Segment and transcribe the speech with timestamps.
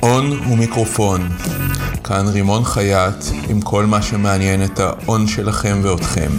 [0.00, 1.20] הון ומיקרופון.
[2.04, 6.30] כאן רימון חייט עם כל מה שמעניין את ההון שלכם ואתכם.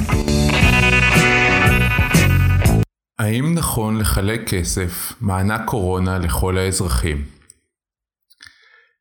[3.20, 7.24] האם נכון לחלק כסף, מענק קורונה, לכל האזרחים?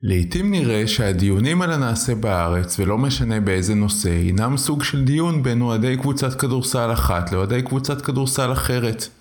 [0.02, 5.62] לעתים נראה שהדיונים על הנעשה בארץ, ולא משנה באיזה נושא, הינם סוג של דיון בין
[5.62, 9.17] אוהדי קבוצת כדורסל אחת לאוהדי קבוצת כדורסל אחרת.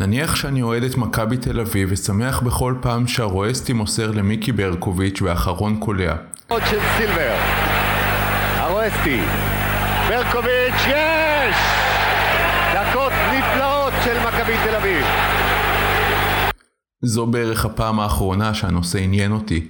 [0.00, 5.76] נניח שאני אוהד את מכבי תל אביב ושמח בכל פעם שהרואסטי מוסר למיקי ברקוביץ' והאחרון
[5.80, 6.14] קולע.
[6.48, 7.36] עוד של סילבר,
[8.56, 9.20] הרואסטי,
[10.08, 11.56] ברקוביץ', יש!
[12.74, 15.04] דקות נפלאות של מכבי תל אביב.
[17.04, 19.66] זו בערך הפעם האחרונה שהנושא עניין אותי.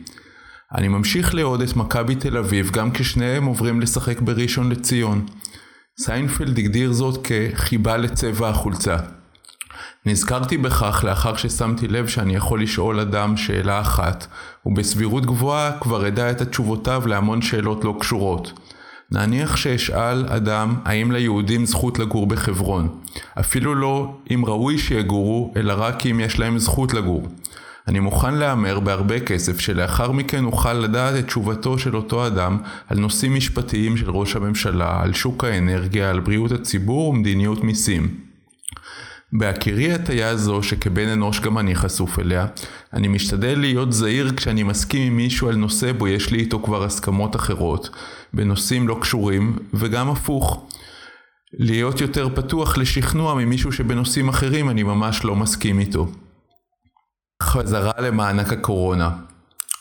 [0.75, 5.27] אני ממשיך לאהוד את מכבי תל אביב גם כשניהם עוברים לשחק בראשון לציון.
[6.01, 8.97] סיינפלד הגדיר זאת כחיבה לצבע החולצה.
[10.07, 14.27] נזכרתי בכך לאחר ששמתי לב שאני יכול לשאול אדם שאלה אחת,
[14.67, 18.53] ובסבירות גבוהה כבר אדע את התשובותיו להמון שאלות לא קשורות.
[19.13, 22.89] נניח שאשאל אדם האם ליהודים זכות לגור בחברון.
[23.41, 27.29] אפילו לא אם ראוי שיגורו, אלא רק אם יש להם זכות לגור.
[27.89, 32.99] אני מוכן להמר בהרבה כסף שלאחר מכן אוכל לדעת את תשובתו של אותו אדם על
[32.99, 38.26] נושאים משפטיים של ראש הממשלה, על שוק האנרגיה, על בריאות הציבור ומדיניות מיסים.
[39.33, 42.47] בהכירי הטיה זו שכבן אנוש גם אני חשוף אליה,
[42.93, 46.85] אני משתדל להיות זהיר כשאני מסכים עם מישהו על נושא בו יש לי איתו כבר
[46.85, 47.91] הסכמות אחרות,
[48.35, 50.67] בנושאים לא קשורים, וגם הפוך.
[51.53, 56.09] להיות יותר פתוח לשכנוע ממישהו שבנושאים אחרים אני ממש לא מסכים איתו.
[57.43, 59.11] חזרה למענק הקורונה.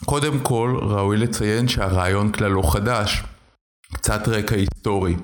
[0.04, 3.22] קודם כל, ראוי לציין שהרעיון כלל לא חדש.
[3.94, 5.16] קצת רקע היסטורי.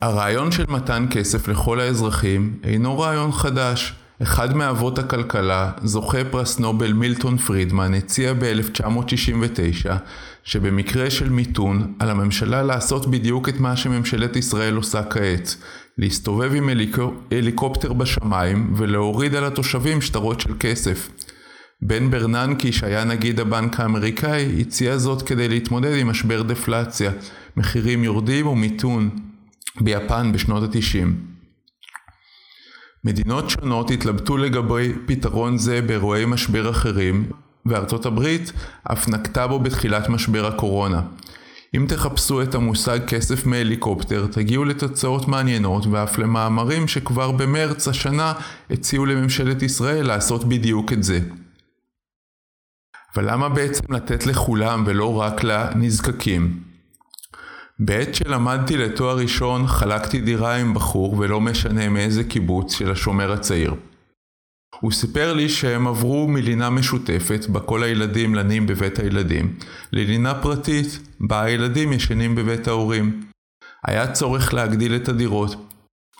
[0.00, 3.94] הרעיון של מתן כסף לכל האזרחים אינו רעיון חדש.
[4.22, 9.90] אחד מאבות הכלכלה, זוכה פרס נובל מילטון פרידמן, הציע ב-1969
[10.44, 15.56] שבמקרה של מיתון, על הממשלה לעשות בדיוק את מה שממשלת ישראל עושה כעת,
[15.98, 21.08] להסתובב עם הליקו, הליקופטר בשמיים ולהוריד על התושבים שטרות של כסף.
[21.82, 27.10] בן ברננקי, שהיה נגיד הבנק האמריקאי, הציע זאת כדי להתמודד עם משבר דפלציה,
[27.56, 29.10] מחירים יורדים ומיתון,
[29.80, 31.26] ביפן בשנות התשעים.
[33.04, 37.30] מדינות שונות התלבטו לגבי פתרון זה באירועי משבר אחרים,
[37.66, 38.52] וארצות הברית
[38.92, 41.02] אף נקטה בו בתחילת משבר הקורונה.
[41.76, 48.32] אם תחפשו את המושג כסף מהליקופטר, תגיעו לתוצאות מעניינות ואף למאמרים שכבר במרץ השנה
[48.70, 51.20] הציעו לממשלת ישראל לעשות בדיוק את זה.
[53.14, 56.69] אבל למה בעצם לתת לכולם ולא רק לנזקקים?
[57.82, 63.74] בעת שלמדתי לתואר ראשון חלקתי דירה עם בחור ולא משנה מאיזה קיבוץ של השומר הצעיר.
[64.80, 69.56] הוא סיפר לי שהם עברו מלינה משותפת, בה כל הילדים לנים בבית הילדים,
[69.92, 73.20] ללינה פרטית, בה הילדים ישנים בבית ההורים.
[73.86, 75.56] היה צורך להגדיל את הדירות.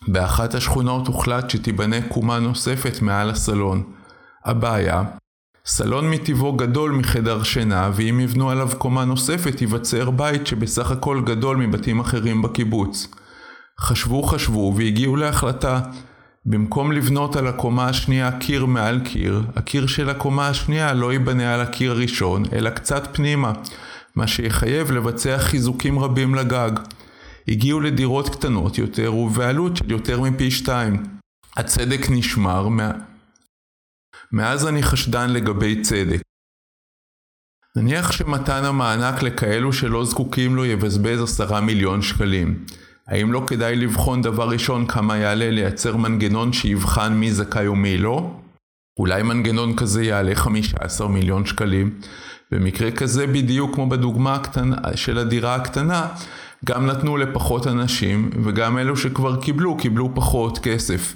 [0.09, 3.93] באחת השכונות הוחלט שתיבנה קומה נוספת מעל הסלון.
[4.45, 5.03] הבעיה,
[5.73, 11.57] סלון מטבעו גדול מחדר שינה, ואם יבנו עליו קומה נוספת ייווצר בית שבסך הכל גדול
[11.57, 13.09] מבתים אחרים בקיבוץ.
[13.81, 15.81] חשבו חשבו והגיעו להחלטה
[16.47, 21.61] במקום לבנות על הקומה השנייה קיר מעל קיר, הקיר של הקומה השנייה לא ייבנה על
[21.61, 23.53] הקיר הראשון, אלא קצת פנימה,
[24.17, 26.71] מה שיחייב לבצע חיזוקים רבים לגג.
[27.49, 31.03] הגיעו לדירות קטנות יותר ובעלות של יותר מפי שתיים.
[31.57, 32.69] הצדק נשמר.
[34.33, 36.21] מאז אני חשדן לגבי צדק.
[37.77, 42.65] נניח שמתן המענק לכאלו שלא זקוקים לו יבזבז עשרה מיליון שקלים.
[43.07, 48.31] האם לא כדאי לבחון דבר ראשון כמה יעלה לייצר מנגנון שיבחן מי זכאי ומי לא?
[48.99, 52.01] אולי מנגנון כזה יעלה 15 מיליון שקלים.
[52.51, 56.09] במקרה כזה בדיוק כמו בדוגמה הקטנה, של הדירה הקטנה,
[56.65, 61.15] גם נתנו לפחות אנשים, וגם אלו שכבר קיבלו, קיבלו פחות כסף.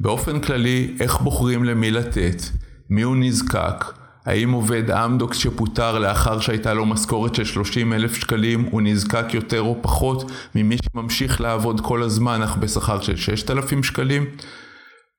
[0.00, 2.42] באופן כללי, איך בוחרים למי לתת?
[2.90, 3.84] מי הוא נזקק?
[4.26, 9.60] האם עובד אמדוקס שפוטר לאחר שהייתה לו משכורת של 30 אלף שקלים הוא נזקק יותר
[9.60, 14.24] או פחות ממי שממשיך לעבוד כל הזמן אך בשכר של 6,000 שקלים?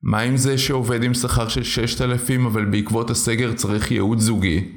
[0.04, 4.72] מה עם זה שעובד עם שכר של 6,000 אבל בעקבות הסגר צריך ייעוד זוגי?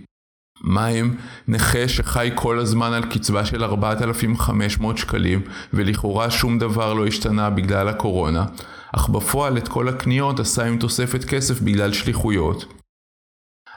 [0.65, 1.15] מה עם
[1.49, 5.41] נכה שחי כל הזמן על קצבה של 4,500 שקלים
[5.73, 8.45] ולכאורה שום דבר לא השתנה בגלל הקורונה,
[8.93, 12.64] אך בפועל את כל הקניות עשה עם תוספת כסף בגלל שליחויות?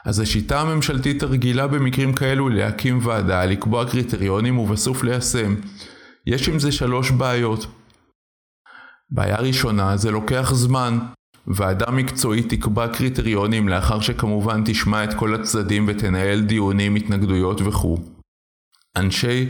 [0.04, 5.54] אז השיטה הממשלתית הרגילה במקרים כאלו היא להקים ועדה, לקבוע קריטריונים ובסוף ליישם.
[6.26, 7.66] יש עם זה שלוש בעיות.
[9.10, 10.98] בעיה ראשונה, זה לוקח זמן.
[11.46, 17.98] ועדה מקצועית תקבע קריטריונים לאחר שכמובן תשמע את כל הצדדים ותנהל דיונים, התנגדויות וכו'.
[18.96, 19.48] אנשי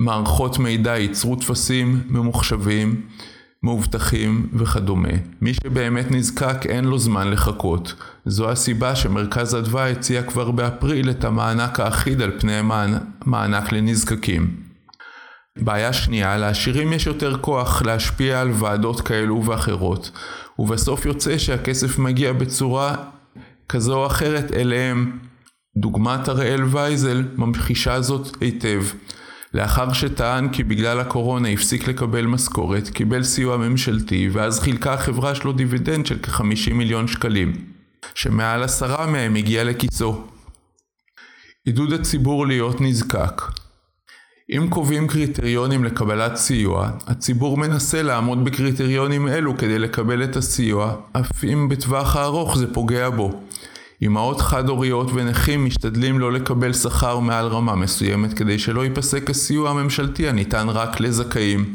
[0.00, 3.08] מערכות מידע ייצרו טפסים ממוחשבים,
[3.62, 5.08] מאובטחים וכדומה.
[5.40, 7.94] מי שבאמת נזקק אין לו זמן לחכות.
[8.26, 12.60] זו הסיבה שמרכז אדווה הציע כבר באפריל את המענק האחיד על פני
[13.26, 14.68] מענק לנזקקים.
[15.56, 20.10] בעיה שנייה, לעשירים יש יותר כוח להשפיע על ועדות כאלו ואחרות,
[20.58, 22.94] ובסוף יוצא שהכסף מגיע בצורה
[23.68, 25.18] כזו או אחרת אליהם.
[25.76, 28.82] דוגמת הראל וייזל ממחישה זאת היטב.
[29.54, 35.52] לאחר שטען כי בגלל הקורונה הפסיק לקבל משכורת, קיבל סיוע ממשלתי, ואז חילקה החברה שלו
[35.52, 37.52] דיבידנד של כ-50 מיליון שקלים,
[38.14, 40.24] שמעל עשרה מהם הגיע לכיסו.
[41.64, 43.42] עידוד הציבור להיות נזקק
[44.56, 51.44] אם קובעים קריטריונים לקבלת סיוע, הציבור מנסה לעמוד בקריטריונים אלו כדי לקבל את הסיוע, אף
[51.44, 53.40] אם בטווח הארוך זה פוגע בו.
[54.02, 60.28] אמהות חד-הוריות ונכים משתדלים לא לקבל שכר מעל רמה מסוימת כדי שלא ייפסק הסיוע הממשלתי
[60.28, 61.72] הניתן רק לזכאים.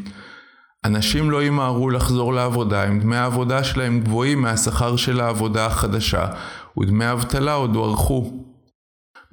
[0.86, 6.28] אנשים לא ימהרו לחזור לעבודה אם דמי העבודה שלהם גבוהים מהשכר של העבודה החדשה,
[6.80, 8.34] ודמי האבטלה עוד הוארכו.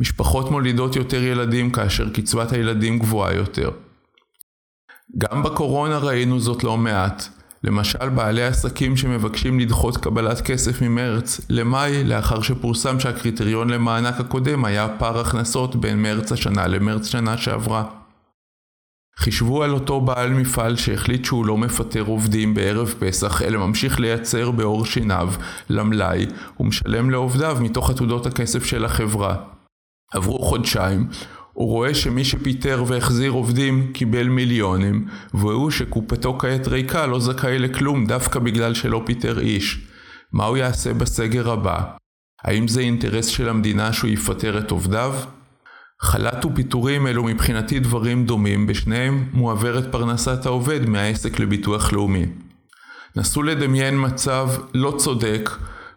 [0.01, 3.71] משפחות מולידות יותר ילדים כאשר קצבת הילדים גבוהה יותר.
[5.19, 7.40] גם בקורונה ראינו זאת לא מעט.
[7.65, 14.89] למשל בעלי עסקים שמבקשים לדחות קבלת כסף ממרץ למאי לאחר שפורסם שהקריטריון למענק הקודם היה
[14.99, 17.85] פער הכנסות בין מרץ השנה למרץ שנה שעברה.
[19.19, 24.51] חישבו על אותו בעל מפעל שהחליט שהוא לא מפטר עובדים בערב פסח אלא ממשיך לייצר
[24.51, 25.33] בעור שיניו
[25.71, 26.27] למלאי
[26.61, 29.37] ומשלם לעובדיו מתוך עתודות הכסף של החברה.
[30.13, 31.09] עברו חודשיים,
[31.52, 38.06] הוא רואה שמי שפיטר והחזיר עובדים קיבל מיליונים, והוא שקופתו כעת ריקה לא זכאי לכלום
[38.06, 39.87] דווקא בגלל שלא פיטר איש.
[40.32, 41.82] מה הוא יעשה בסגר הבא?
[42.44, 45.14] האם זה אינטרס של המדינה שהוא יפטר את עובדיו?
[46.02, 52.26] חל"ת ופיטורים אלו מבחינתי דברים דומים, בשניהם מועברת פרנסת העובד מהעסק לביטוח לאומי.
[53.17, 55.50] נסו לדמיין מצב לא צודק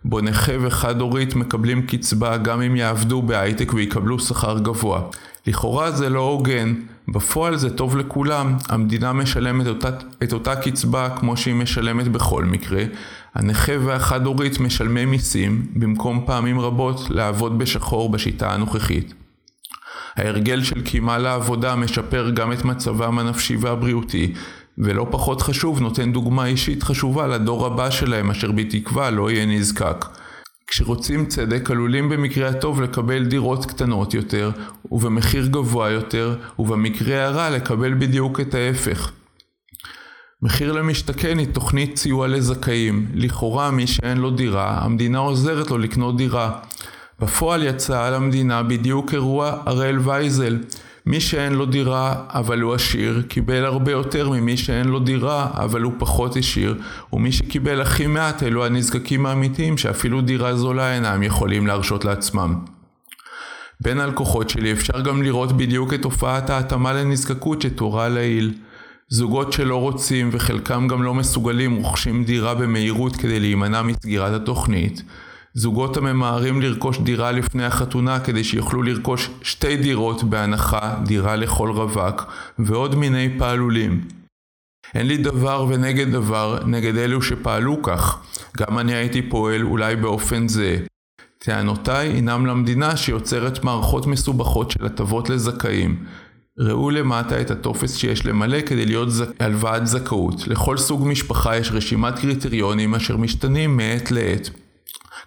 [0.06, 5.02] בו נכה וחד-הורית מקבלים קצבה גם אם יעבדו בהייטק ויקבלו שכר גבוה.
[5.48, 6.74] לכאורה זה לא הוגן,
[7.08, 9.90] בפועל זה טוב לכולם, המדינה משלמת אותה,
[10.24, 12.84] את אותה קצבה כמו שהיא משלמת בכל מקרה,
[13.36, 19.14] הנכה והחד-הורית משלמי מיסים, במקום פעמים רבות לעבוד בשחור בשיטה הנוכחית.
[20.16, 24.34] ההרגל של קימה לעבודה משפר גם את מצבם הנפשי והבריאותי,
[24.78, 30.06] ולא פחות חשוב, נותן דוגמה אישית חשובה לדור הבא שלהם, אשר בתקווה לא יהיה נזקק.
[30.68, 34.52] כשרוצים צדק עלולים במקרה הטוב לקבל דירות קטנות יותר,
[34.92, 39.12] ובמחיר גבוה יותר, ובמקרה הרע לקבל בדיוק את ההפך.
[40.42, 43.08] מחיר למשתכן היא תוכנית סיוע לזכאים.
[43.14, 46.60] לכאורה מי שאין לו דירה, המדינה עוזרת לו לקנות דירה.
[47.20, 50.58] בפועל יצא על המדינה בדיוק אירוע הראל וייזל.
[51.06, 55.82] מי שאין לו דירה אבל הוא עשיר, קיבל הרבה יותר ממי שאין לו דירה אבל
[55.82, 56.76] הוא פחות עשיר,
[57.14, 62.56] ומי שקיבל הכי מעט אלו הנזקקים האמיתיים שאפילו דירה זולה אינם יכולים להרשות לעצמם.
[63.82, 68.54] בין הלקוחות שלי אפשר גם לראות בדיוק את תופעת ההתאמה לנזקקות שתורה לעיל.
[69.10, 75.04] זוגות שלא רוצים וחלקם גם לא מסוגלים רוכשים דירה במהירות כדי להימנע מסגירת התוכנית.
[75.56, 82.34] זוגות הממהרים לרכוש דירה לפני החתונה כדי שיוכלו לרכוש שתי דירות בהנחה, דירה לכל רווק,
[82.60, 84.02] ועוד מיני פעלולים.
[84.96, 88.22] אין לי דבר ונגד דבר נגד אלו שפעלו כך,
[88.58, 90.78] גם אני הייתי פועל אולי באופן זה.
[91.38, 96.06] טענותיי הינם למדינה שיוצרת מערכות מסובכות של הטבות לזכאים.
[96.60, 99.26] ראו למטה את הטופס שיש למלא כדי להיות זכ...
[99.40, 100.48] הלוואת זכאות.
[100.48, 104.50] לכל סוג משפחה יש רשימת קריטריונים אשר משתנים מעת לעת.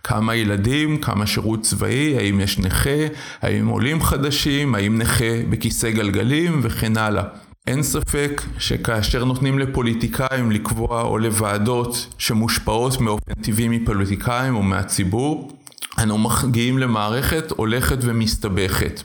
[0.08, 3.06] כמה ילדים, כמה שירות צבאי, האם יש נכה,
[3.42, 7.22] האם עולים חדשים, האם נכה בכיסא גלגלים וכן הלאה.
[7.66, 15.52] אין ספק שכאשר נותנים לפוליטיקאים לקבוע או לוועדות שמושפעות מאופן טבעי מפוליטיקאים או מהציבור,
[16.02, 19.02] אנו מגיעים למערכת הולכת ומסתבכת.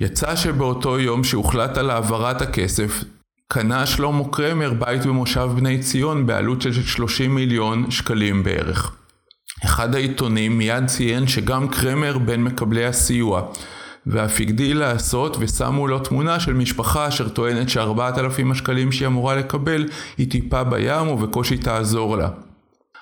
[0.00, 3.04] יצא שבאותו יום שהוחלט על העברת הכסף,
[3.48, 8.99] קנה שלמה קרמר בית במושב בני ציון בעלות של 30 מיליון שקלים בערך.
[9.64, 13.42] אחד העיתונים מיד ציין שגם קרמר בין מקבלי הסיוע,
[14.06, 19.36] ואף הגדיל לעשות ושמו לו תמונה של משפחה אשר טוענת שארבעת אלפים השקלים שהיא אמורה
[19.36, 19.88] לקבל
[20.18, 22.28] היא טיפה בים ובקושי תעזור לה.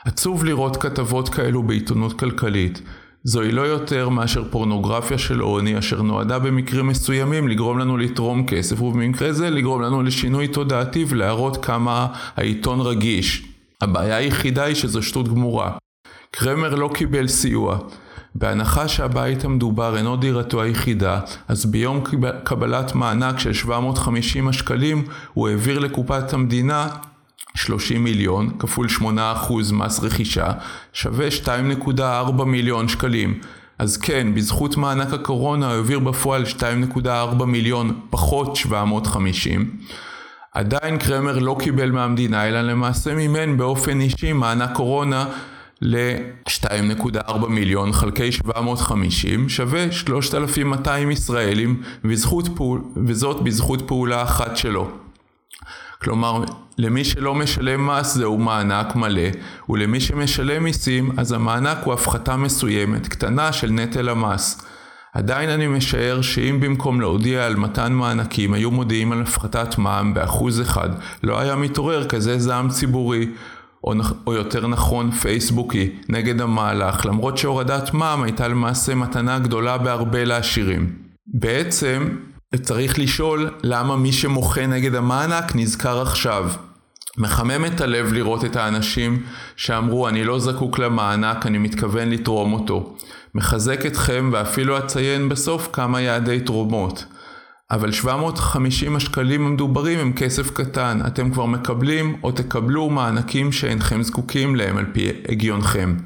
[0.05, 2.83] עצוב לראות כתבות כאלו בעיתונות כלכלית.
[3.25, 8.83] זוהי לא יותר מאשר פורנוגרפיה של עוני אשר נועדה במקרים מסוימים לגרום לנו לתרום כסף
[8.83, 13.45] ובמקרה זה לגרום לנו לשינוי תודעתי ולהראות כמה העיתון רגיש.
[13.81, 15.73] הבעיה היחידה היא שזו שטות גמורה.
[16.30, 17.78] קרמר לא קיבל סיוע.
[18.35, 22.04] בהנחה שהבית המדובר אינו דירתו היחידה, אז ביום
[22.44, 25.04] קבלת מענק של 750 השקלים
[25.35, 26.88] הוא העביר לקופת המדינה
[27.54, 29.02] 30 מיליון כפול 8%
[29.73, 30.52] מס רכישה
[30.92, 33.38] שווה 2.4 מיליון שקלים.
[33.78, 36.44] אז כן, בזכות מענק הקורונה הוא העביר בפועל
[36.94, 39.76] 2.4 מיליון פחות 750.
[40.52, 45.26] עדיין קרמר לא קיבל מהמדינה, אלא למעשה מימן באופן אישי מענק קורונה
[45.82, 51.82] ל-2.4 מיליון חלקי 750 שווה 3,200 ישראלים
[52.56, 54.90] פעול, וזאת בזכות פעולה אחת שלו.
[56.02, 56.44] כלומר,
[56.78, 59.28] למי שלא משלם מס זהו מענק מלא,
[59.68, 64.66] ולמי שמשלם מיסים אז המענק הוא הפחתה מסוימת, קטנה של נטל המס.
[65.14, 70.61] עדיין אני משער שאם במקום להודיע על מתן מענקים היו מודיעים על הפחתת מע"מ באחוז
[70.61, 70.88] אחד,
[71.23, 73.28] לא היה מתעורר כזה זעם ציבורי,
[73.88, 73.95] או,
[74.26, 80.92] או יותר נכון פייסבוקי, נגד המהלך, למרות שהורדת מע"מ הייתה למעשה מתנה גדולה בהרבה לעשירים.
[81.26, 82.09] בעצם,
[82.62, 86.50] צריך לשאול למה מי שמוחה נגד המענק נזכר עכשיו.
[87.18, 89.23] מחמם את הלב לראות את האנשים
[89.57, 92.97] שאמרו אני לא זקוק למענק, אני מתכוון לתרום אותו.
[93.35, 97.04] מחזק אתכם ואפילו אציין בסוף כמה יעדי תרומות.
[97.71, 104.57] אבל 750 השקלים המדוברים הם כסף קטן, אתם כבר מקבלים או תקבלו מענקים שאינכם זקוקים
[104.57, 105.97] להם על פי הגיונכם.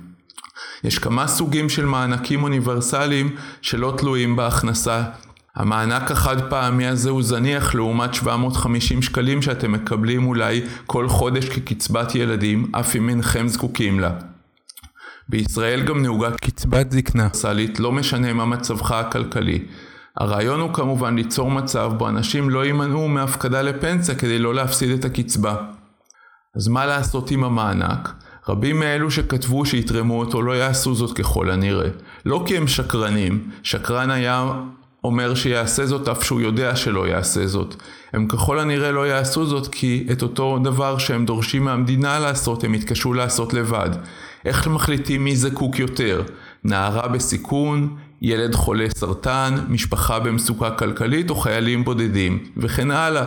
[0.84, 5.02] יש כמה סוגים של מענקים אוניברסליים שלא תלויים בהכנסה.
[5.56, 12.14] המענק החד פעמי הזה הוא זניח לעומת 750 שקלים שאתם מקבלים אולי כל חודש כקצבת
[12.14, 14.10] ילדים, אף אם אינכם זקוקים לה.
[15.28, 19.64] בישראל גם נהוגה קצבת זקנה אוניברסלית, לא משנה מה מצבך הכלכלי.
[20.16, 25.04] הרעיון הוא כמובן ליצור מצב בו אנשים לא יימנעו מהפקדה לפנסיה כדי לא להפסיד את
[25.04, 25.56] הקצבה.
[26.56, 28.12] אז מה לעשות עם המענק?
[28.48, 31.88] רבים מאלו שכתבו שיתרמו אותו לא יעשו זאת ככל הנראה.
[32.26, 34.52] לא כי הם שקרנים, שקרן היה
[35.04, 37.74] אומר שיעשה זאת אף שהוא יודע שלא יעשה זאת.
[38.12, 42.74] הם ככל הנראה לא יעשו זאת כי את אותו דבר שהם דורשים מהמדינה לעשות הם
[42.74, 43.90] יתקשו לעשות לבד.
[44.44, 46.22] איך מחליטים מי זקוק יותר?
[46.64, 53.24] נערה בסיכון, ילד חולה סרטן, משפחה במצוקה כלכלית או חיילים בודדים, וכן הלאה.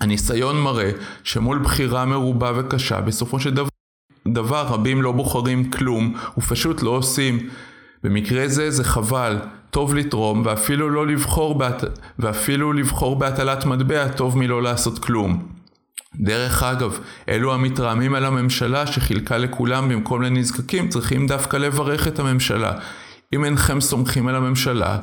[0.00, 0.90] הניסיון מראה
[1.24, 3.68] שמול בחירה מרובה וקשה, בסופו של דבר,
[4.28, 7.48] דבר רבים לא בוחרים כלום, ופשוט לא עושים.
[8.02, 9.38] במקרה זה זה חבל,
[9.70, 11.84] טוב לתרום, ואפילו, לא לבחור, בהט...
[12.18, 15.42] ואפילו לבחור בהטלת מטבע טוב מלא לעשות כלום.
[16.20, 16.98] דרך אגב,
[17.28, 22.72] אלו המתרעמים על הממשלה שחילקה לכולם במקום לנזקקים צריכים דווקא לברך את הממשלה.
[23.34, 24.98] אם אינכם סומכים על הממשלה,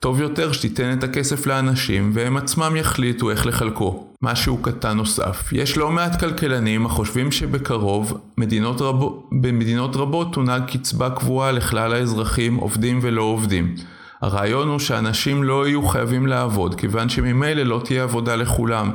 [0.00, 4.06] טוב יותר שתיתן את הכסף לאנשים והם עצמם יחליטו איך לחלקו.
[4.22, 11.10] משהו קטן נוסף, יש לא מעט כלכלנים החושבים שבקרוב מדינות רבו, במדינות רבות תונהג קצבה
[11.10, 13.74] קבועה לכלל האזרחים עובדים ולא עובדים.
[14.20, 18.90] הרעיון הוא שאנשים לא יהיו חייבים לעבוד כיוון שממילא לא תהיה עבודה לכולם.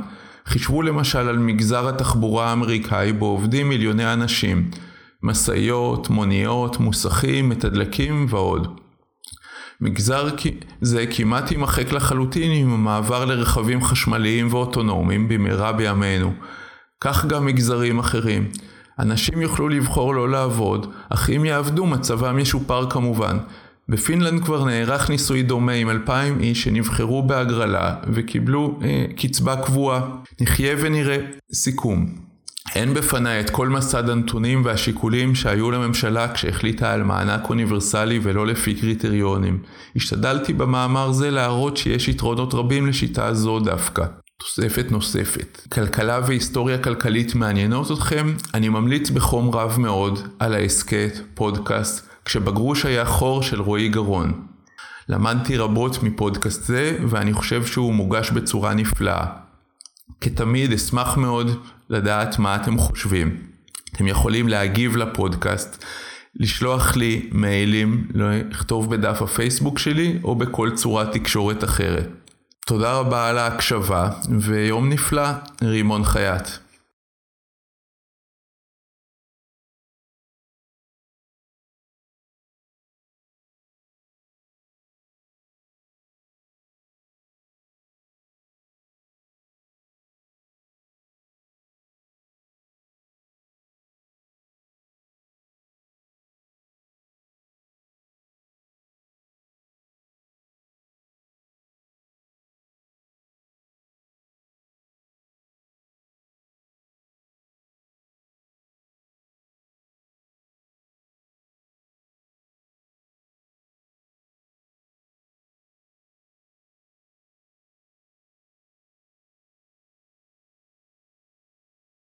[0.46, 4.70] חישבו למשל על מגזר התחבורה האמריקאי בו עובדים מיליוני אנשים,
[5.24, 8.80] משאיות, מוניות, מוסכים, מתדלקים ועוד.
[9.82, 10.30] מגזר
[10.82, 16.34] זה כמעט יימחק לחלוטין עם המעבר לרכבים חשמליים ואוטונומיים במהרה בימינו.
[17.02, 18.48] כך גם מגזרים אחרים.
[19.00, 23.38] אנשים יוכלו לבחור לא לעבוד, אך אם יעבדו מצבם ישופר כמובן.
[23.90, 30.02] בפינלנד כבר נערך ניסוי דומה עם אלפיים איש שנבחרו בהגרלה וקיבלו אה, קצבה קבועה.
[30.42, 31.18] נחיה ונראה.
[31.54, 32.29] סיכום
[32.76, 38.76] אין בפניי את כל מסד הנתונים והשיקולים שהיו לממשלה כשהחליטה על מענק אוניברסלי ולא לפי
[38.76, 39.60] קריטריונים.
[39.96, 44.06] השתדלתי במאמר זה להראות שיש יתרונות רבים לשיטה זו דווקא.
[44.38, 45.62] תוספת נוספת.
[45.74, 48.34] כלכלה והיסטוריה כלכלית מעניינות אתכם?
[48.54, 54.46] אני ממליץ בחום רב מאוד על ההסכת, פודקאסט, כשבגרוש היה חור של רועי גרון.
[55.10, 59.26] למדתי רבות מפודקאסט זה, ואני חושב שהוא מוגש בצורה נפלאה.
[60.22, 63.38] כתמיד אשמח מאוד לדעת מה אתם חושבים.
[63.96, 65.84] אתם יכולים להגיב לפודקאסט,
[66.36, 72.10] לשלוח לי מיילים, לכתוב בדף הפייסבוק שלי או בכל צורת תקשורת אחרת.
[72.66, 75.30] תודה רבה על ההקשבה ויום נפלא,
[75.64, 76.48] רימון חייט.